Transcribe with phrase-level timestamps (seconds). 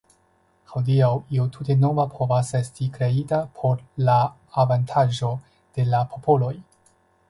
[0.69, 4.19] Hodiaŭ io tute nova povas esti kreita por la
[4.67, 5.35] avantaĝo
[5.79, 6.57] de la popoloj.